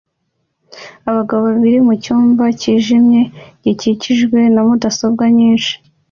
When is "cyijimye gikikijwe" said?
2.59-4.39